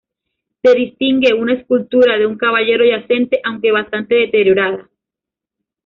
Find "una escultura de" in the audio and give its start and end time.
1.35-2.25